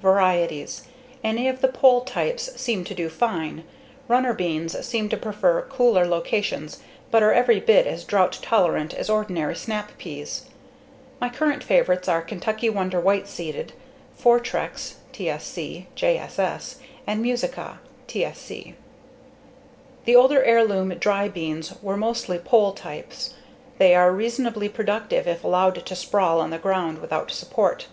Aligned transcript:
Varieties: 0.00 0.84
Any 1.22 1.46
of 1.46 1.60
the 1.60 1.68
pole 1.68 2.00
types 2.04 2.58
seem 2.58 2.84
to 2.84 2.94
do 2.94 3.10
fine. 3.10 3.64
Runner 4.08 4.32
beans 4.32 4.82
seem 4.82 5.10
to 5.10 5.16
prefer 5.18 5.60
cooler 5.60 6.06
locations 6.06 6.78
but 7.10 7.22
are 7.22 7.34
every 7.34 7.60
bit 7.60 7.86
as 7.86 8.02
drought 8.04 8.38
tolerant 8.40 8.94
as 8.94 9.10
ordinary 9.10 9.54
snap 9.54 9.92
beans. 9.98 10.46
My 11.20 11.28
current 11.28 11.62
favorites 11.62 12.08
are 12.08 12.22
Kentucky 12.22 12.70
Wonder 12.70 12.98
White 12.98 13.28
Seeded, 13.28 13.74
Fortrex 14.16 14.94
(TSC, 15.12 15.84
JSS), 15.94 16.76
and 17.06 17.20
Musica 17.20 17.78
(TSC). 18.08 18.72
The 20.06 20.16
older 20.16 20.42
heirloom 20.42 20.94
dry 20.98 21.28
beans 21.28 21.74
were 21.82 21.98
mostly 21.98 22.38
pole 22.38 22.72
types. 22.72 23.34
They 23.76 23.94
are 23.94 24.10
reasonably 24.12 24.70
productive 24.70 25.28
if 25.28 25.44
allowed 25.44 25.84
to 25.84 25.94
sprawl 25.94 26.40
on 26.40 26.48
the 26.48 26.56
ground 26.58 27.02
without 27.02 27.30
support. 27.30 27.88